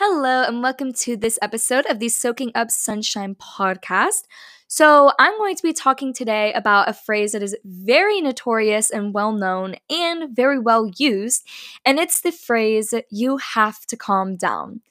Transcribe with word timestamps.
Hello, 0.00 0.44
and 0.44 0.62
welcome 0.62 0.92
to 0.92 1.16
this 1.16 1.40
episode 1.42 1.84
of 1.86 1.98
the 1.98 2.08
Soaking 2.08 2.52
Up 2.54 2.70
Sunshine 2.70 3.34
podcast. 3.34 4.28
So, 4.68 5.10
I'm 5.18 5.36
going 5.38 5.56
to 5.56 5.62
be 5.64 5.72
talking 5.72 6.12
today 6.12 6.52
about 6.52 6.88
a 6.88 6.92
phrase 6.92 7.32
that 7.32 7.42
is 7.42 7.56
very 7.64 8.20
notorious 8.20 8.90
and 8.90 9.12
well 9.12 9.32
known 9.32 9.74
and 9.90 10.36
very 10.36 10.56
well 10.56 10.88
used, 10.98 11.44
and 11.84 11.98
it's 11.98 12.20
the 12.20 12.30
phrase, 12.30 12.94
you 13.10 13.38
have 13.38 13.86
to 13.86 13.96
calm 13.96 14.36
down. 14.36 14.82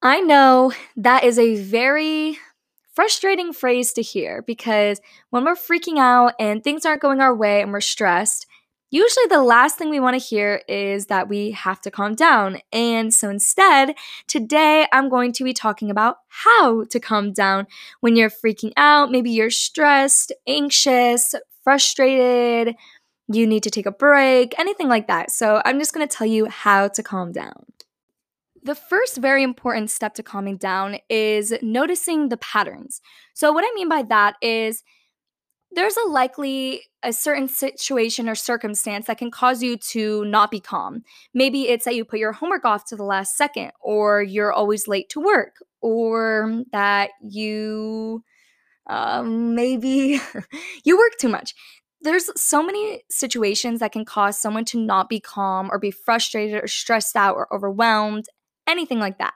I 0.00 0.20
know 0.20 0.72
that 0.96 1.24
is 1.24 1.36
a 1.36 1.56
very 1.56 2.38
frustrating 2.94 3.52
phrase 3.52 3.92
to 3.94 4.02
hear 4.02 4.42
because 4.42 5.00
when 5.30 5.44
we're 5.44 5.56
freaking 5.56 5.98
out 5.98 6.34
and 6.38 6.62
things 6.62 6.86
aren't 6.86 7.02
going 7.02 7.18
our 7.18 7.34
way 7.34 7.62
and 7.62 7.72
we're 7.72 7.80
stressed, 7.80 8.46
usually 8.90 9.26
the 9.28 9.42
last 9.42 9.76
thing 9.76 9.90
we 9.90 10.00
want 10.00 10.14
to 10.14 10.24
hear 10.24 10.62
is 10.68 11.06
that 11.06 11.28
we 11.28 11.52
have 11.52 11.80
to 11.82 11.90
calm 11.90 12.14
down. 12.14 12.58
And 12.72 13.12
so 13.12 13.28
instead, 13.30 13.94
today 14.26 14.86
I'm 14.92 15.08
going 15.08 15.32
to 15.32 15.44
be 15.44 15.52
talking 15.52 15.90
about 15.90 16.18
how 16.28 16.84
to 16.84 17.00
calm 17.00 17.32
down 17.32 17.66
when 18.00 18.16
you're 18.16 18.30
freaking 18.30 18.72
out. 18.76 19.10
Maybe 19.10 19.30
you're 19.30 19.50
stressed, 19.50 20.32
anxious, 20.46 21.34
frustrated, 21.62 22.74
you 23.30 23.46
need 23.46 23.62
to 23.62 23.70
take 23.70 23.86
a 23.86 23.92
break, 23.92 24.58
anything 24.58 24.88
like 24.88 25.06
that. 25.06 25.30
So 25.30 25.60
I'm 25.64 25.78
just 25.78 25.92
going 25.92 26.06
to 26.06 26.16
tell 26.16 26.26
you 26.26 26.46
how 26.46 26.88
to 26.88 27.02
calm 27.02 27.32
down. 27.32 27.66
The 28.62 28.74
first 28.74 29.18
very 29.18 29.42
important 29.42 29.90
step 29.90 30.14
to 30.14 30.22
calming 30.22 30.56
down 30.56 30.98
is 31.08 31.54
noticing 31.62 32.28
the 32.28 32.36
patterns. 32.36 33.00
So, 33.32 33.52
what 33.52 33.64
I 33.64 33.72
mean 33.74 33.88
by 33.88 34.02
that 34.02 34.34
is 34.42 34.82
there's 35.72 35.96
a 35.96 36.08
likely 36.08 36.82
a 37.02 37.12
certain 37.12 37.48
situation 37.48 38.28
or 38.28 38.34
circumstance 38.34 39.06
that 39.06 39.18
can 39.18 39.30
cause 39.30 39.62
you 39.62 39.76
to 39.76 40.24
not 40.24 40.50
be 40.50 40.60
calm. 40.60 41.02
Maybe 41.34 41.68
it's 41.68 41.84
that 41.84 41.94
you 41.94 42.04
put 42.04 42.18
your 42.18 42.32
homework 42.32 42.64
off 42.64 42.86
to 42.86 42.96
the 42.96 43.04
last 43.04 43.36
second, 43.36 43.72
or 43.80 44.22
you're 44.22 44.52
always 44.52 44.88
late 44.88 45.08
to 45.10 45.20
work, 45.20 45.56
or 45.80 46.64
that 46.72 47.10
you 47.22 48.24
um, 48.88 49.54
maybe 49.54 50.20
you 50.84 50.96
work 50.96 51.12
too 51.20 51.28
much. 51.28 51.54
There's 52.00 52.30
so 52.40 52.62
many 52.62 53.02
situations 53.10 53.80
that 53.80 53.92
can 53.92 54.04
cause 54.04 54.40
someone 54.40 54.64
to 54.66 54.78
not 54.78 55.08
be 55.08 55.20
calm 55.20 55.68
or 55.70 55.78
be 55.78 55.90
frustrated 55.90 56.62
or 56.62 56.68
stressed 56.68 57.16
out 57.16 57.34
or 57.34 57.52
overwhelmed, 57.52 58.26
anything 58.68 59.00
like 59.00 59.18
that. 59.18 59.34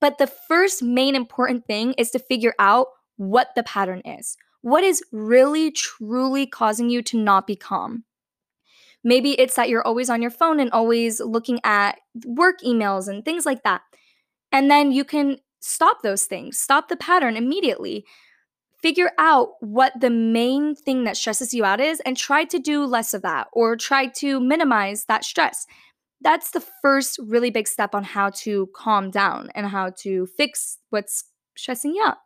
But 0.00 0.18
the 0.18 0.26
first 0.26 0.82
main 0.82 1.14
important 1.14 1.66
thing 1.66 1.94
is 1.94 2.10
to 2.10 2.18
figure 2.18 2.54
out 2.58 2.88
what 3.16 3.50
the 3.54 3.62
pattern 3.62 4.02
is. 4.04 4.36
What 4.62 4.84
is 4.84 5.02
really, 5.10 5.70
truly 5.70 6.46
causing 6.46 6.90
you 6.90 7.02
to 7.02 7.18
not 7.18 7.46
be 7.46 7.56
calm? 7.56 8.04
Maybe 9.02 9.32
it's 9.32 9.56
that 9.56 9.70
you're 9.70 9.86
always 9.86 10.10
on 10.10 10.20
your 10.20 10.30
phone 10.30 10.60
and 10.60 10.70
always 10.70 11.20
looking 11.20 11.60
at 11.64 11.98
work 12.26 12.60
emails 12.60 13.08
and 13.08 13.24
things 13.24 13.46
like 13.46 13.62
that. 13.62 13.80
And 14.52 14.70
then 14.70 14.92
you 14.92 15.04
can 15.04 15.38
stop 15.60 16.02
those 16.02 16.26
things, 16.26 16.58
stop 16.58 16.88
the 16.88 16.96
pattern 16.96 17.36
immediately. 17.36 18.04
Figure 18.82 19.10
out 19.18 19.50
what 19.60 19.92
the 20.00 20.10
main 20.10 20.74
thing 20.74 21.04
that 21.04 21.16
stresses 21.16 21.52
you 21.52 21.64
out 21.64 21.80
is 21.80 22.00
and 22.00 22.16
try 22.16 22.44
to 22.44 22.58
do 22.58 22.84
less 22.86 23.12
of 23.12 23.20
that 23.22 23.46
or 23.52 23.76
try 23.76 24.06
to 24.06 24.40
minimize 24.40 25.04
that 25.04 25.22
stress. 25.22 25.66
That's 26.22 26.50
the 26.50 26.64
first 26.82 27.18
really 27.26 27.50
big 27.50 27.68
step 27.68 27.94
on 27.94 28.04
how 28.04 28.30
to 28.30 28.68
calm 28.74 29.10
down 29.10 29.50
and 29.54 29.66
how 29.66 29.90
to 29.98 30.26
fix 30.26 30.78
what's 30.88 31.24
stressing 31.56 31.94
you 31.94 32.02
out 32.02 32.18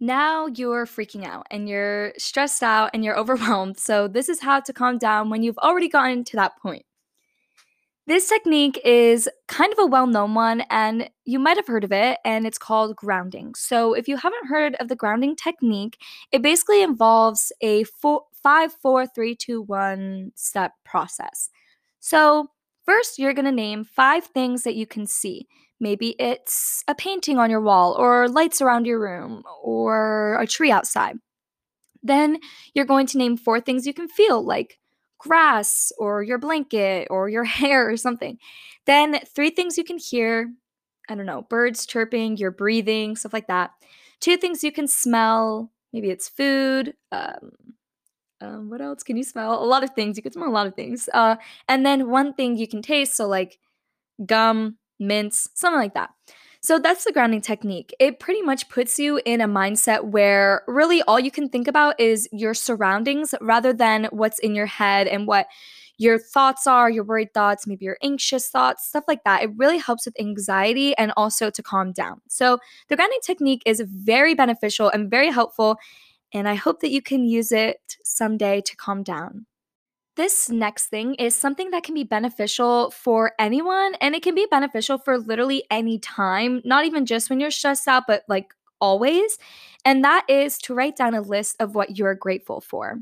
now 0.00 0.46
you're 0.46 0.86
freaking 0.86 1.24
out 1.24 1.46
and 1.50 1.68
you're 1.68 2.12
stressed 2.18 2.62
out 2.62 2.90
and 2.94 3.04
you're 3.04 3.18
overwhelmed. 3.18 3.78
So, 3.78 4.08
this 4.08 4.28
is 4.28 4.40
how 4.40 4.60
to 4.60 4.72
calm 4.72 4.98
down 4.98 5.30
when 5.30 5.42
you've 5.42 5.58
already 5.58 5.88
gotten 5.88 6.24
to 6.24 6.36
that 6.36 6.58
point. 6.60 6.84
This 8.06 8.26
technique 8.26 8.80
is 8.86 9.28
kind 9.48 9.70
of 9.70 9.78
a 9.78 9.86
well 9.86 10.06
known 10.06 10.32
one, 10.32 10.62
and 10.70 11.10
you 11.26 11.38
might 11.38 11.58
have 11.58 11.66
heard 11.66 11.84
of 11.84 11.92
it, 11.92 12.18
and 12.24 12.46
it's 12.46 12.56
called 12.56 12.96
grounding. 12.96 13.54
So, 13.54 13.92
if 13.92 14.08
you 14.08 14.16
haven't 14.16 14.46
heard 14.48 14.76
of 14.76 14.88
the 14.88 14.96
grounding 14.96 15.36
technique, 15.36 15.98
it 16.32 16.40
basically 16.40 16.82
involves 16.82 17.52
a 17.60 17.84
four, 17.84 18.22
five, 18.42 18.72
four, 18.72 19.06
three, 19.06 19.34
two, 19.34 19.60
one 19.62 20.32
step 20.36 20.72
process. 20.86 21.50
So, 22.00 22.48
first, 22.86 23.18
you're 23.18 23.34
going 23.34 23.44
to 23.44 23.52
name 23.52 23.84
five 23.84 24.24
things 24.24 24.62
that 24.62 24.74
you 24.74 24.86
can 24.86 25.06
see. 25.06 25.46
Maybe 25.80 26.16
it's 26.18 26.82
a 26.88 26.94
painting 26.94 27.38
on 27.38 27.50
your 27.50 27.60
wall, 27.60 27.94
or 27.98 28.28
lights 28.28 28.60
around 28.60 28.86
your 28.86 29.00
room, 29.00 29.42
or 29.62 30.38
a 30.40 30.46
tree 30.46 30.70
outside. 30.70 31.16
Then 32.02 32.38
you're 32.74 32.84
going 32.84 33.06
to 33.08 33.18
name 33.18 33.36
four 33.36 33.60
things 33.60 33.86
you 33.86 33.94
can 33.94 34.08
feel, 34.08 34.42
like 34.44 34.78
grass, 35.18 35.92
or 35.98 36.22
your 36.22 36.38
blanket, 36.38 37.08
or 37.10 37.28
your 37.28 37.44
hair, 37.60 37.90
or 37.90 37.96
something. 37.96 38.38
Then 38.86 39.20
three 39.34 39.50
things 39.50 39.78
you 39.78 39.84
can 39.84 39.98
hear 39.98 40.50
I 41.08 41.14
don't 41.14 41.26
know, 41.26 41.42
birds 41.42 41.86
chirping, 41.86 42.36
your 42.36 42.50
breathing, 42.50 43.16
stuff 43.16 43.32
like 43.32 43.46
that. 43.46 43.70
Two 44.20 44.36
things 44.36 44.62
you 44.62 44.70
can 44.72 44.86
smell, 44.86 45.70
maybe 45.92 46.10
it's 46.10 46.28
food. 46.28 46.94
Um, 47.10 47.52
um, 48.40 48.70
what 48.70 48.80
else 48.80 49.02
can 49.02 49.16
you 49.16 49.24
smell? 49.24 49.62
A 49.62 49.64
lot 49.64 49.82
of 49.82 49.90
things. 49.90 50.16
You 50.16 50.22
can 50.22 50.32
smell 50.32 50.48
a 50.48 50.50
lot 50.50 50.66
of 50.66 50.74
things. 50.74 51.08
Uh, 51.12 51.36
and 51.68 51.84
then 51.84 52.10
one 52.10 52.34
thing 52.34 52.56
you 52.56 52.68
can 52.68 52.82
taste. 52.82 53.16
So, 53.16 53.26
like 53.26 53.58
gum, 54.26 54.77
mints, 54.98 55.48
something 55.54 55.80
like 55.80 55.94
that. 55.94 56.10
So 56.60 56.78
that's 56.78 57.04
the 57.04 57.12
grounding 57.12 57.40
technique. 57.40 57.94
It 58.00 58.18
pretty 58.18 58.42
much 58.42 58.68
puts 58.68 58.98
you 58.98 59.20
in 59.24 59.40
a 59.40 59.46
mindset 59.46 60.04
where 60.04 60.62
really 60.66 61.02
all 61.02 61.20
you 61.20 61.30
can 61.30 61.48
think 61.48 61.68
about 61.68 61.98
is 62.00 62.28
your 62.32 62.52
surroundings 62.52 63.34
rather 63.40 63.72
than 63.72 64.08
what's 64.10 64.40
in 64.40 64.54
your 64.54 64.66
head 64.66 65.06
and 65.06 65.26
what 65.26 65.46
your 65.98 66.18
thoughts 66.18 66.66
are, 66.66 66.90
your 66.90 67.04
worried 67.04 67.34
thoughts, 67.34 67.66
maybe 67.66 67.84
your 67.84 67.98
anxious 68.02 68.48
thoughts, 68.48 68.86
stuff 68.86 69.04
like 69.08 69.24
that. 69.24 69.42
It 69.42 69.50
really 69.56 69.78
helps 69.78 70.06
with 70.06 70.18
anxiety 70.18 70.96
and 70.96 71.12
also 71.16 71.50
to 71.50 71.62
calm 71.62 71.92
down. 71.92 72.20
So 72.28 72.58
the 72.88 72.96
grounding 72.96 73.18
technique 73.22 73.62
is 73.66 73.80
very 73.80 74.34
beneficial 74.34 74.90
and 74.90 75.10
very 75.10 75.30
helpful. 75.30 75.76
And 76.32 76.48
I 76.48 76.54
hope 76.54 76.80
that 76.80 76.90
you 76.90 77.02
can 77.02 77.24
use 77.24 77.52
it 77.52 77.96
someday 78.04 78.60
to 78.62 78.76
calm 78.76 79.02
down. 79.02 79.46
This 80.18 80.50
next 80.50 80.86
thing 80.86 81.14
is 81.14 81.36
something 81.36 81.70
that 81.70 81.84
can 81.84 81.94
be 81.94 82.02
beneficial 82.02 82.90
for 82.90 83.34
anyone, 83.38 83.94
and 84.00 84.16
it 84.16 84.22
can 84.24 84.34
be 84.34 84.48
beneficial 84.50 84.98
for 84.98 85.16
literally 85.16 85.62
any 85.70 86.00
time, 86.00 86.60
not 86.64 86.84
even 86.84 87.06
just 87.06 87.30
when 87.30 87.38
you're 87.38 87.52
stressed 87.52 87.86
out, 87.86 88.02
but 88.08 88.24
like 88.26 88.52
always. 88.80 89.38
And 89.84 90.02
that 90.02 90.26
is 90.28 90.58
to 90.58 90.74
write 90.74 90.96
down 90.96 91.14
a 91.14 91.20
list 91.20 91.54
of 91.60 91.76
what 91.76 91.98
you're 91.98 92.16
grateful 92.16 92.60
for. 92.60 92.98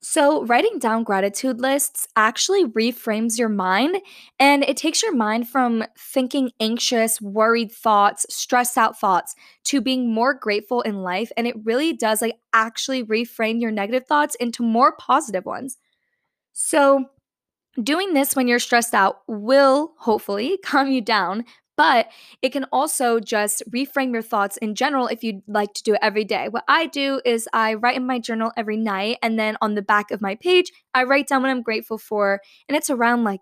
So, 0.00 0.46
writing 0.46 0.78
down 0.78 1.04
gratitude 1.04 1.60
lists 1.60 2.08
actually 2.16 2.64
reframes 2.64 3.38
your 3.38 3.50
mind 3.50 3.98
and 4.40 4.64
it 4.64 4.78
takes 4.78 5.02
your 5.02 5.14
mind 5.14 5.50
from 5.50 5.84
thinking 5.98 6.50
anxious, 6.60 7.20
worried 7.20 7.70
thoughts, 7.70 8.24
stressed 8.30 8.78
out 8.78 8.98
thoughts 8.98 9.34
to 9.64 9.82
being 9.82 10.10
more 10.10 10.32
grateful 10.32 10.80
in 10.80 11.02
life. 11.02 11.30
And 11.36 11.46
it 11.46 11.56
really 11.62 11.92
does 11.92 12.22
like 12.22 12.38
actually 12.54 13.04
reframe 13.04 13.60
your 13.60 13.70
negative 13.70 14.06
thoughts 14.06 14.34
into 14.36 14.62
more 14.62 14.96
positive 14.96 15.44
ones. 15.44 15.76
So, 16.52 17.06
doing 17.82 18.14
this 18.14 18.36
when 18.36 18.48
you're 18.48 18.58
stressed 18.58 18.94
out 18.94 19.20
will 19.26 19.94
hopefully 19.98 20.58
calm 20.64 20.90
you 20.90 21.00
down, 21.00 21.44
but 21.76 22.08
it 22.42 22.50
can 22.50 22.64
also 22.72 23.18
just 23.18 23.62
reframe 23.70 24.12
your 24.12 24.22
thoughts 24.22 24.58
in 24.58 24.74
general 24.74 25.06
if 25.06 25.24
you'd 25.24 25.42
like 25.48 25.72
to 25.74 25.82
do 25.82 25.94
it 25.94 26.00
every 26.02 26.24
day. 26.24 26.48
What 26.48 26.64
I 26.68 26.86
do 26.86 27.20
is 27.24 27.48
I 27.52 27.74
write 27.74 27.96
in 27.96 28.06
my 28.06 28.18
journal 28.18 28.52
every 28.56 28.76
night, 28.76 29.18
and 29.22 29.38
then 29.38 29.56
on 29.62 29.74
the 29.74 29.82
back 29.82 30.10
of 30.10 30.20
my 30.20 30.34
page, 30.34 30.70
I 30.94 31.04
write 31.04 31.28
down 31.28 31.42
what 31.42 31.50
I'm 31.50 31.62
grateful 31.62 31.98
for, 31.98 32.40
and 32.68 32.76
it's 32.76 32.90
around 32.90 33.24
like 33.24 33.40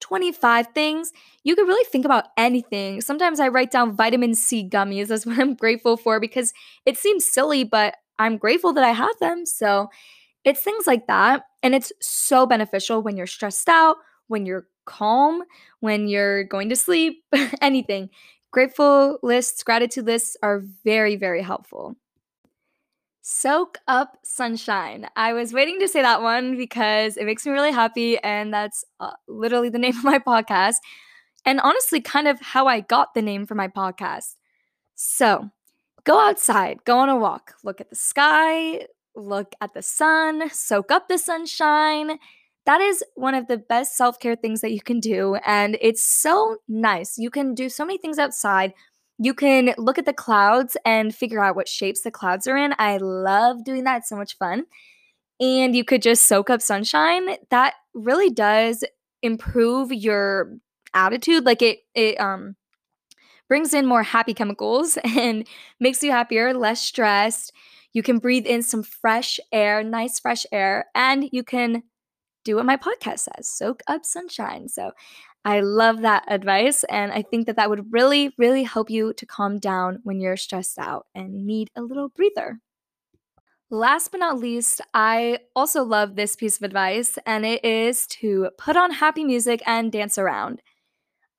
25 0.00 0.66
things. 0.74 1.12
You 1.44 1.56
could 1.56 1.66
really 1.66 1.84
think 1.84 2.04
about 2.04 2.26
anything. 2.36 3.00
Sometimes 3.00 3.40
I 3.40 3.48
write 3.48 3.70
down 3.70 3.96
vitamin 3.96 4.34
C 4.34 4.68
gummies 4.68 5.10
as 5.10 5.24
what 5.26 5.38
I'm 5.38 5.54
grateful 5.54 5.96
for 5.96 6.20
because 6.20 6.52
it 6.84 6.98
seems 6.98 7.24
silly, 7.24 7.64
but 7.64 7.94
I'm 8.18 8.36
grateful 8.36 8.72
that 8.74 8.84
I 8.84 8.90
have 8.90 9.18
them. 9.20 9.46
So 9.46 9.88
it's 10.44 10.60
things 10.60 10.86
like 10.86 11.06
that. 11.06 11.44
And 11.62 11.74
it's 11.74 11.92
so 12.00 12.46
beneficial 12.46 13.02
when 13.02 13.16
you're 13.16 13.26
stressed 13.26 13.68
out, 13.68 13.96
when 14.28 14.46
you're 14.46 14.66
calm, 14.84 15.42
when 15.80 16.08
you're 16.08 16.44
going 16.44 16.68
to 16.68 16.76
sleep, 16.76 17.22
anything. 17.60 18.10
Grateful 18.50 19.18
lists, 19.22 19.62
gratitude 19.62 20.06
lists 20.06 20.36
are 20.42 20.62
very, 20.84 21.16
very 21.16 21.42
helpful. 21.42 21.96
Soak 23.22 23.78
up 23.86 24.18
sunshine. 24.24 25.08
I 25.14 25.32
was 25.32 25.52
waiting 25.52 25.78
to 25.78 25.88
say 25.88 26.02
that 26.02 26.22
one 26.22 26.56
because 26.56 27.16
it 27.16 27.24
makes 27.24 27.46
me 27.46 27.52
really 27.52 27.70
happy, 27.70 28.18
and 28.18 28.52
that's 28.52 28.84
uh, 28.98 29.12
literally 29.28 29.68
the 29.68 29.78
name 29.84 29.96
of 29.96 30.04
my 30.04 30.18
podcast. 30.18 30.76
And 31.44 31.60
honestly, 31.60 32.00
kind 32.00 32.28
of 32.28 32.40
how 32.40 32.66
I 32.66 32.80
got 32.80 33.14
the 33.14 33.22
name 33.22 33.46
for 33.46 33.54
my 33.54 33.68
podcast. 33.68 34.34
So, 34.96 35.50
go 36.04 36.18
outside, 36.18 36.80
go 36.84 36.98
on 36.98 37.08
a 37.08 37.16
walk, 37.16 37.54
look 37.64 37.80
at 37.80 37.90
the 37.90 37.96
sky, 37.96 38.86
look 39.14 39.54
at 39.60 39.74
the 39.74 39.82
sun, 39.82 40.50
soak 40.50 40.90
up 40.90 41.08
the 41.08 41.18
sunshine. 41.18 42.18
That 42.64 42.80
is 42.80 43.04
one 43.14 43.34
of 43.34 43.48
the 43.48 43.58
best 43.58 43.96
self 43.96 44.18
care 44.18 44.36
things 44.36 44.60
that 44.60 44.72
you 44.72 44.80
can 44.80 45.00
do. 45.00 45.36
And 45.44 45.76
it's 45.80 46.02
so 46.02 46.58
nice. 46.68 47.18
You 47.18 47.30
can 47.30 47.54
do 47.54 47.68
so 47.68 47.84
many 47.84 47.98
things 47.98 48.18
outside. 48.18 48.72
You 49.18 49.34
can 49.34 49.74
look 49.78 49.98
at 49.98 50.06
the 50.06 50.12
clouds 50.12 50.76
and 50.84 51.14
figure 51.14 51.42
out 51.42 51.56
what 51.56 51.68
shapes 51.68 52.02
the 52.02 52.10
clouds 52.10 52.46
are 52.46 52.56
in. 52.56 52.74
I 52.78 52.96
love 52.98 53.64
doing 53.64 53.84
that. 53.84 53.98
It's 53.98 54.08
so 54.08 54.16
much 54.16 54.36
fun. 54.36 54.64
And 55.40 55.74
you 55.74 55.84
could 55.84 56.02
just 56.02 56.26
soak 56.26 56.50
up 56.50 56.62
sunshine. 56.62 57.36
That 57.50 57.74
really 57.94 58.30
does 58.30 58.84
improve 59.22 59.92
your 59.92 60.54
attitude. 60.94 61.44
Like 61.44 61.62
it, 61.62 61.80
it, 61.94 62.20
um, 62.20 62.56
brings 63.52 63.74
in 63.74 63.84
more 63.84 64.02
happy 64.02 64.32
chemicals 64.32 64.96
and 65.04 65.46
makes 65.78 66.02
you 66.02 66.10
happier, 66.10 66.54
less 66.54 66.80
stressed. 66.80 67.52
You 67.92 68.02
can 68.02 68.18
breathe 68.18 68.46
in 68.46 68.62
some 68.62 68.82
fresh 68.82 69.38
air, 69.52 69.82
nice 69.82 70.18
fresh 70.18 70.46
air, 70.52 70.86
and 70.94 71.28
you 71.32 71.42
can 71.42 71.82
do 72.44 72.56
what 72.56 72.66
my 72.66 72.76
podcast 72.76 73.20
says 73.20 73.48
soak 73.48 73.82
up 73.86 74.04
sunshine. 74.04 74.68
So 74.68 74.92
I 75.44 75.60
love 75.60 76.02
that 76.02 76.24
advice. 76.28 76.84
And 76.84 77.12
I 77.12 77.22
think 77.22 77.46
that 77.46 77.56
that 77.56 77.70
would 77.70 77.92
really, 77.92 78.32
really 78.38 78.62
help 78.62 78.90
you 78.90 79.12
to 79.14 79.26
calm 79.26 79.58
down 79.58 80.00
when 80.04 80.20
you're 80.20 80.36
stressed 80.36 80.78
out 80.78 81.06
and 81.14 81.46
need 81.46 81.70
a 81.76 81.82
little 81.82 82.08
breather. 82.08 82.60
Last 83.70 84.10
but 84.10 84.20
not 84.20 84.38
least, 84.38 84.82
I 84.92 85.38
also 85.56 85.82
love 85.82 86.14
this 86.14 86.36
piece 86.36 86.58
of 86.58 86.62
advice, 86.62 87.18
and 87.24 87.46
it 87.46 87.64
is 87.64 88.06
to 88.08 88.50
put 88.58 88.76
on 88.76 88.90
happy 88.90 89.24
music 89.24 89.62
and 89.66 89.90
dance 89.90 90.18
around. 90.18 90.60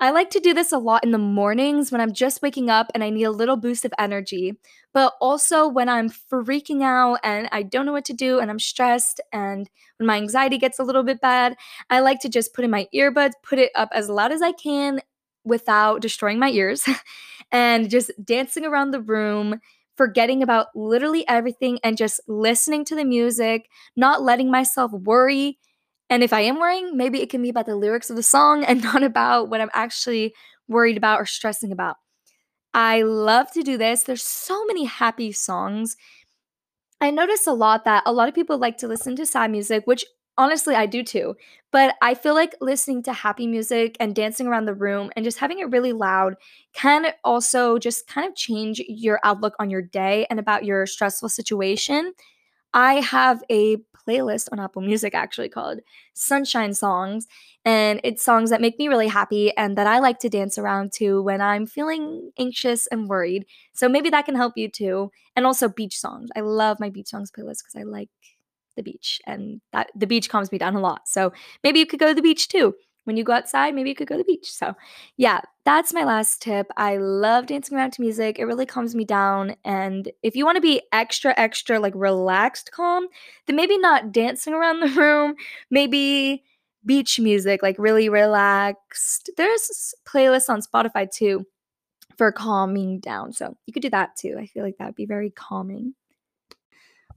I 0.03 0.09
like 0.09 0.31
to 0.31 0.41
do 0.41 0.53
this 0.53 0.73
a 0.73 0.77
lot 0.77 1.05
in 1.05 1.11
the 1.11 1.17
mornings 1.17 1.89
when 1.89 2.01
I'm 2.01 2.11
just 2.11 2.41
waking 2.41 2.69
up 2.69 2.91
and 2.93 3.01
I 3.05 3.09
need 3.09 3.23
a 3.23 3.31
little 3.31 3.55
boost 3.55 3.85
of 3.85 3.93
energy, 3.97 4.59
but 4.93 5.13
also 5.21 5.65
when 5.65 5.87
I'm 5.87 6.09
freaking 6.09 6.83
out 6.83 7.19
and 7.23 7.47
I 7.53 7.63
don't 7.63 7.85
know 7.85 7.93
what 7.93 8.03
to 8.05 8.13
do 8.13 8.39
and 8.39 8.51
I'm 8.51 8.59
stressed 8.59 9.21
and 9.31 9.69
when 9.95 10.07
my 10.07 10.17
anxiety 10.17 10.57
gets 10.57 10.77
a 10.77 10.83
little 10.83 11.03
bit 11.03 11.21
bad, 11.21 11.55
I 11.89 12.01
like 12.01 12.19
to 12.19 12.27
just 12.27 12.53
put 12.53 12.65
in 12.65 12.69
my 12.69 12.85
earbuds, 12.93 13.31
put 13.43 13.59
it 13.59 13.71
up 13.75 13.87
as 13.93 14.09
loud 14.09 14.33
as 14.33 14.41
I 14.41 14.51
can 14.51 14.99
without 15.45 16.01
destroying 16.01 16.37
my 16.37 16.49
ears, 16.49 16.85
and 17.53 17.89
just 17.89 18.11
dancing 18.25 18.65
around 18.65 18.91
the 18.91 18.99
room, 19.01 19.61
forgetting 19.95 20.43
about 20.43 20.67
literally 20.75 21.25
everything 21.29 21.79
and 21.81 21.95
just 21.95 22.19
listening 22.27 22.83
to 22.83 22.95
the 22.95 23.05
music, 23.05 23.69
not 23.95 24.21
letting 24.21 24.51
myself 24.51 24.91
worry 24.91 25.59
and 26.13 26.21
if 26.21 26.31
I 26.31 26.41
am 26.41 26.59
worrying, 26.59 26.95
maybe 26.95 27.23
it 27.23 27.31
can 27.31 27.41
be 27.41 27.49
about 27.49 27.65
the 27.65 27.75
lyrics 27.75 28.11
of 28.11 28.15
the 28.15 28.21
song 28.21 28.63
and 28.63 28.83
not 28.93 29.01
about 29.01 29.49
what 29.49 29.61
I'm 29.61 29.71
actually 29.73 30.35
worried 30.67 30.95
about 30.95 31.19
or 31.19 31.25
stressing 31.25 31.71
about. 31.71 31.95
I 32.75 33.01
love 33.01 33.51
to 33.53 33.63
do 33.63 33.77
this. 33.77 34.03
There's 34.03 34.21
so 34.21 34.63
many 34.65 34.85
happy 34.85 35.31
songs. 35.31 35.97
I 37.01 37.09
notice 37.09 37.47
a 37.47 37.51
lot 37.53 37.83
that 37.85 38.03
a 38.05 38.13
lot 38.13 38.29
of 38.29 38.35
people 38.35 38.59
like 38.59 38.77
to 38.77 38.87
listen 38.87 39.15
to 39.15 39.25
sad 39.25 39.49
music, 39.49 39.87
which 39.87 40.05
honestly 40.37 40.75
I 40.75 40.85
do 40.85 41.01
too. 41.01 41.35
But 41.71 41.95
I 41.99 42.13
feel 42.13 42.35
like 42.35 42.53
listening 42.61 43.01
to 43.03 43.13
happy 43.13 43.47
music 43.47 43.97
and 43.99 44.13
dancing 44.13 44.45
around 44.45 44.65
the 44.65 44.75
room 44.75 45.09
and 45.15 45.25
just 45.25 45.39
having 45.39 45.57
it 45.57 45.71
really 45.71 45.93
loud 45.93 46.35
can 46.75 47.07
also 47.23 47.79
just 47.79 48.05
kind 48.05 48.27
of 48.27 48.35
change 48.35 48.79
your 48.87 49.19
outlook 49.23 49.55
on 49.59 49.71
your 49.71 49.81
day 49.81 50.27
and 50.29 50.39
about 50.39 50.63
your 50.63 50.85
stressful 50.85 51.29
situation. 51.29 52.13
I 52.73 52.95
have 52.95 53.43
a 53.49 53.77
playlist 54.07 54.49
on 54.51 54.59
Apple 54.59 54.81
Music 54.81 55.15
actually 55.15 55.49
called 55.49 55.79
Sunshine 56.13 56.73
Songs. 56.73 57.27
And 57.63 58.01
it's 58.03 58.23
songs 58.23 58.49
that 58.49 58.61
make 58.61 58.77
me 58.77 58.87
really 58.87 59.07
happy 59.07 59.55
and 59.55 59.77
that 59.77 59.87
I 59.87 59.99
like 59.99 60.19
to 60.19 60.29
dance 60.29 60.57
around 60.57 60.91
to 60.93 61.21
when 61.21 61.39
I'm 61.39 61.65
feeling 61.65 62.31
anxious 62.37 62.87
and 62.87 63.07
worried. 63.07 63.45
So 63.73 63.87
maybe 63.87 64.09
that 64.09 64.25
can 64.25 64.35
help 64.35 64.53
you 64.57 64.69
too. 64.69 65.11
And 65.35 65.45
also 65.45 65.69
beach 65.69 65.97
songs. 65.97 66.29
I 66.35 66.41
love 66.41 66.79
my 66.79 66.89
beach 66.89 67.07
songs 67.07 67.31
playlist 67.31 67.59
because 67.63 67.75
I 67.77 67.83
like 67.83 68.09
the 68.75 68.83
beach 68.83 69.21
and 69.25 69.61
that 69.71 69.91
the 69.95 70.07
beach 70.07 70.29
calms 70.29 70.51
me 70.51 70.57
down 70.57 70.75
a 70.75 70.81
lot. 70.81 71.07
So 71.07 71.31
maybe 71.63 71.79
you 71.79 71.85
could 71.85 71.99
go 71.99 72.07
to 72.07 72.13
the 72.15 72.21
beach 72.21 72.49
too 72.49 72.73
when 73.05 73.17
you 73.17 73.23
go 73.23 73.33
outside, 73.33 73.75
maybe 73.75 73.89
you 73.89 73.95
could 73.95 74.07
go 74.07 74.15
to 74.15 74.23
the 74.23 74.23
beach. 74.23 74.51
So, 74.51 74.73
yeah, 75.17 75.41
that's 75.65 75.93
my 75.93 76.03
last 76.03 76.41
tip. 76.41 76.67
I 76.77 76.97
love 76.97 77.47
dancing 77.47 77.77
around 77.77 77.93
to 77.93 78.01
music. 78.01 78.39
It 78.39 78.45
really 78.45 78.65
calms 78.65 78.95
me 78.95 79.05
down. 79.05 79.55
And 79.65 80.11
if 80.21 80.35
you 80.35 80.45
want 80.45 80.55
to 80.57 80.61
be 80.61 80.81
extra, 80.91 81.33
extra 81.37 81.79
like 81.79 81.93
relaxed, 81.95 82.71
calm, 82.71 83.07
then 83.47 83.55
maybe 83.55 83.77
not 83.77 84.11
dancing 84.11 84.53
around 84.53 84.79
the 84.79 84.87
room, 85.01 85.35
maybe 85.69 86.43
beach 86.85 87.19
music, 87.19 87.61
like 87.63 87.75
really 87.77 88.09
relaxed. 88.09 89.29
There's 89.37 89.93
playlists 90.05 90.49
on 90.49 90.61
Spotify 90.61 91.09
too 91.09 91.45
for 92.17 92.31
calming 92.31 92.99
down. 92.99 93.33
So, 93.33 93.57
you 93.65 93.73
could 93.73 93.81
do 93.81 93.89
that 93.89 94.15
too. 94.15 94.37
I 94.39 94.45
feel 94.47 94.63
like 94.63 94.77
that 94.77 94.85
would 94.85 94.95
be 94.95 95.05
very 95.05 95.29
calming. 95.29 95.95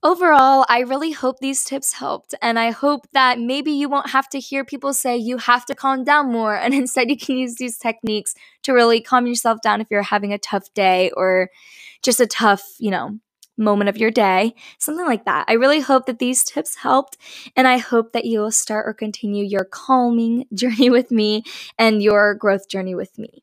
Overall, 0.07 0.65
I 0.69 0.83
really 0.83 1.11
hope 1.11 1.41
these 1.41 1.65
tips 1.65 1.95
helped, 1.95 2.33
and 2.41 2.61
I 2.61 2.71
hope 2.71 3.09
that 3.13 3.41
maybe 3.41 3.73
you 3.73 3.89
won't 3.89 4.11
have 4.11 4.29
to 4.29 4.39
hear 4.39 4.65
people 4.65 4.95
say 4.95 5.17
you 5.17 5.37
have 5.37 5.67
to 5.67 5.75
calm 5.75 6.05
down 6.05 6.31
more, 6.31 6.55
and 6.55 6.73
instead 6.83 7.11
you 7.11 7.17
can 7.17 7.37
use 7.37 7.57
these 7.57 7.77
techniques 7.77 8.33
to 8.63 8.73
really 8.73 9.01
calm 9.01 9.27
yourself 9.27 9.59
down 9.63 9.81
if 9.81 9.89
you're 9.91 10.03
having 10.03 10.33
a 10.33 10.39
tough 10.39 10.73
day 10.75 11.11
or 11.17 11.51
just 12.05 12.21
a 12.21 12.27
tough, 12.29 12.63
you 12.79 12.93
know, 12.93 13.19
moment 13.59 13.89
of 13.89 13.97
your 13.97 14.13
day, 14.13 14.55
something 14.79 15.07
like 15.07 15.25
that. 15.25 15.45
I 15.49 15.55
really 15.55 15.81
hope 15.81 16.07
that 16.07 16.21
these 16.21 16.45
tips 16.45 16.77
helped, 16.77 17.17
and 17.57 17.67
I 17.67 17.79
hope 17.79 18.13
that 18.13 18.27
you 18.27 18.39
will 18.39 18.53
start 18.53 18.87
or 18.87 18.95
continue 18.95 19.45
your 19.45 19.65
calming 19.65 20.47
journey 20.55 20.89
with 20.89 21.11
me 21.11 21.43
and 21.81 22.01
your 22.01 22.37
growth 22.37 22.69
journey 22.69 22.95
with 22.95 23.19
me. 23.19 23.43